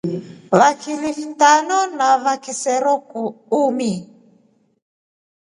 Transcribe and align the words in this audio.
Vakilifu 0.57 1.27
tanu 1.39 1.77
na 1.97 2.07
vakisero 2.23 2.93
umi. 3.61 3.91